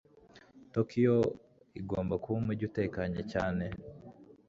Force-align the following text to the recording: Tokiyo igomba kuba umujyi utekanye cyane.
Tokiyo 0.73 1.17
igomba 1.79 2.13
kuba 2.21 2.37
umujyi 2.41 2.63
utekanye 2.69 3.21
cyane. 3.31 3.65